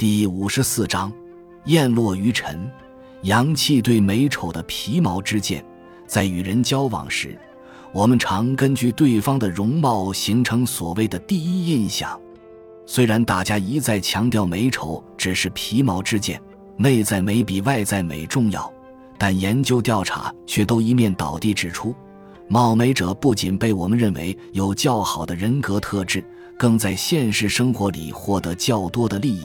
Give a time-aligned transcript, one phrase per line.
[0.00, 1.12] 第五十四章，
[1.66, 2.66] 燕落于尘。
[3.24, 5.62] 阳气对美丑的皮毛之见，
[6.06, 7.38] 在与人交往时，
[7.92, 12.18] 我们常根据对方的容貌形成所谓的第一印象。
[12.86, 16.40] 虽然大家一再强调美丑只是皮毛之见，
[16.78, 18.72] 内在美比外在美重要，
[19.18, 21.94] 但研究调查却都一面倒地指出，
[22.48, 26.24] 貌美者不仅被我们认为有较好的人格特质，
[26.56, 29.44] 更在现实生活里获得较多的利益。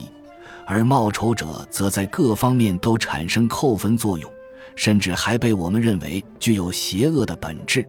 [0.66, 4.30] 而貌丑者则在各方面都产生扣分作用，
[4.74, 7.86] 甚至还被我们认为具有邪恶的本质。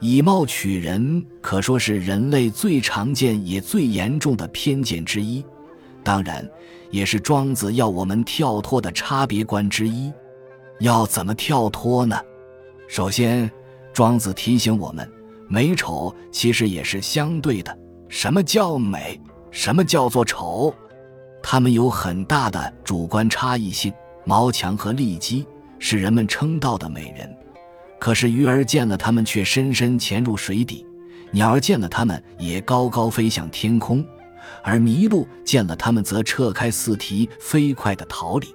[0.00, 5.44] 以貌取人可说是人类最常见也最严重的偏见之一，
[6.02, 6.48] 当然，
[6.90, 10.12] 也是庄子要我们跳脱的差别观之一。
[10.80, 12.16] 要怎么跳脱呢？
[12.86, 13.50] 首先，
[13.92, 15.10] 庄子提醒我们，
[15.48, 17.76] 美丑其实也是相对的。
[18.08, 19.20] 什么叫美？
[19.50, 20.74] 什么叫做丑？
[21.46, 23.92] 他们有很大的主观差异性。
[24.24, 25.44] 毛强和骊姬
[25.78, 27.36] 是人们称道的美人，
[28.00, 30.86] 可是鱼儿见了它们却深深潜入水底，
[31.30, 34.02] 鸟儿见了它们也高高飞向天空，
[34.62, 38.46] 而麋鹿见了它们则撤开四蹄，飞快地逃离。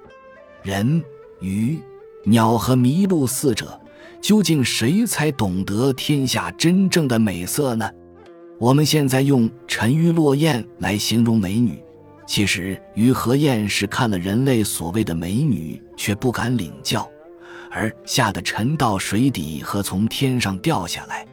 [0.64, 1.04] 人、
[1.40, 1.80] 鱼、
[2.24, 3.80] 鸟和麋鹿四者，
[4.20, 7.88] 究竟谁才懂得天下真正的美色呢？
[8.58, 11.80] 我们现在用沉鱼落雁来形容美女。
[12.30, 17.10] 其实，鱼和雁是看了人类所谓的美女，却不敢领教，
[17.72, 21.26] 而吓得沉到水底和从天上掉下来。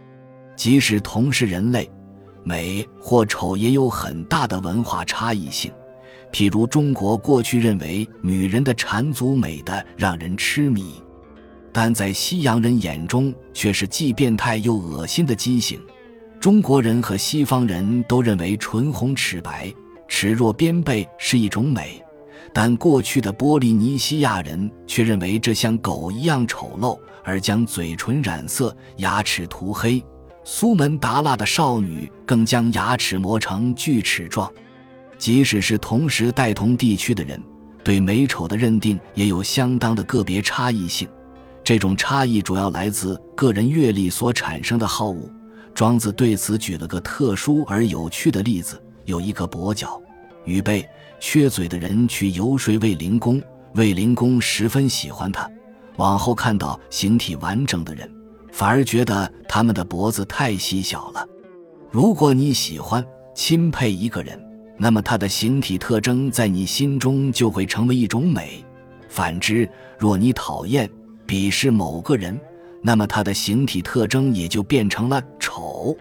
[0.56, 1.86] 即使同是人类，
[2.42, 5.70] 美或丑也有很大的文化差异性。
[6.32, 10.94] 譬如，中国过去认为女人的缠足美的让人痴迷，
[11.74, 15.78] 但在西洋人眼中却是既变态又恶心的畸形。
[16.40, 19.70] 中国人和西方人都认为唇红齿白。
[20.08, 22.02] 齿若边背是一种美，
[22.52, 30.02] 但过去的波利尼西亚人却认为这像狗一样丑陋，而将嘴唇染色、牙齿涂黑。
[30.44, 34.50] 苏门答腊的少女更将牙齿磨成锯齿状。
[35.18, 37.42] 即使是同时代同地区的人，
[37.82, 41.08] 对美丑的认定也有相当的个别差异性。
[41.64, 45.28] 这种差异主要来自个人阅历所产生的好恶。
[45.74, 48.80] 庄子对此举了个特殊而有趣的例子。
[49.06, 50.00] 有一个跛脚、
[50.44, 50.86] 愚背、
[51.18, 53.40] 缺嘴的人去游说卫灵公，
[53.74, 55.50] 卫灵公十分喜欢他。
[55.96, 58.10] 往后看到形体完整的人，
[58.52, 61.26] 反而觉得他们的脖子太细小了。
[61.90, 63.02] 如果你喜欢、
[63.34, 64.38] 钦佩一个人，
[64.76, 68.62] 那么他的形体特征在你心中就会成为一种美；
[69.08, 69.66] 反之，
[69.98, 70.90] 若你讨厌、
[71.26, 72.38] 鄙视某个人，
[72.82, 75.96] 那么他的形体特征也就变成了丑。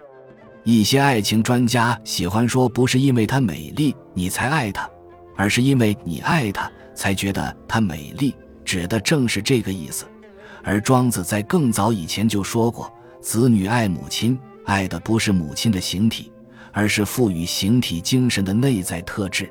[0.68, 4.90] 一些爱情专家喜欢说，不是因为她美丽你才爱她，
[5.36, 8.34] 而是因为你爱她才觉得她美丽，
[8.66, 10.08] 指的正是这个意思。
[10.64, 16.32] 而庄子在更早以前就说过，子女爱母亲，爱的不是母亲的形体，
[16.72, 19.48] 而是赋予形体精神的内在特质。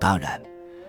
[0.00, 0.40] 当然，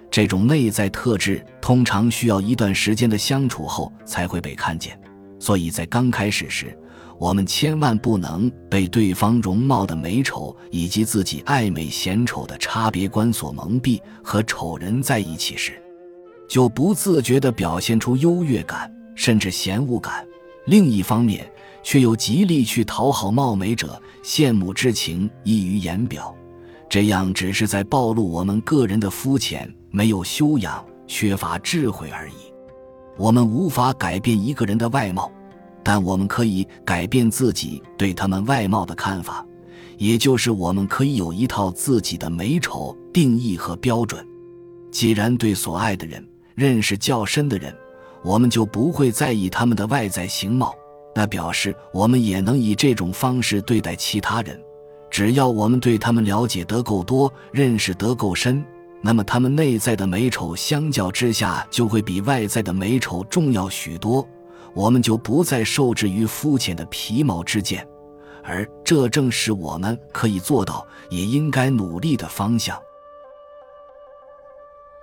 [0.10, 4.98] 这种内在特质通常需要一段时间的相处后才会被看见，
[5.40, 6.78] 所以在刚开始时。
[7.18, 15.74] 我们千万不能被对方容貌的美丑以及自己爱美嫌丑的差别观所蒙蔽，和丑人在一起时，
[16.48, 20.24] 就不自觉地表现出优越感，甚至嫌恶感；
[20.66, 21.46] 另一方面，
[21.84, 26.34] 却又极力去讨好貌美者，羡慕之情溢于言表。
[26.90, 32.49] 这样只是在暴露我们个人的肤浅、没有修养、缺乏智慧而已。
[33.20, 35.32] 我们无法改变一个人的外貌。
[35.82, 39.44] 但我们可以改变自己对他们外貌的看法，
[39.98, 44.24] 也就是我们可以有一套自己的美丑定义和标准。
[44.92, 47.74] 既然对所爱的人认识较深的人，
[48.24, 50.76] 我们就不会在意他们的外在形貌，
[51.16, 54.60] 那表示我们也能以这种方式对待其他人。
[55.10, 58.64] 只要我们对他们了解得够多，认识得够深，
[59.02, 64.28] 那么他们内在的美丑相较之下就会比外在的美丑重要许多。
[64.74, 67.86] 我们就不再受制于肤浅的皮毛之见，
[68.44, 72.80] 而这正是我们可以做到，也应该努力的方向。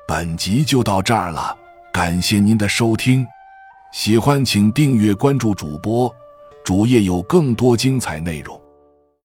[0.06, 1.56] 本集就到这儿了，
[1.92, 3.26] 感谢您的收听，
[3.92, 6.14] 喜欢请订阅关注主播，
[6.64, 8.60] 主页有更多精彩内容。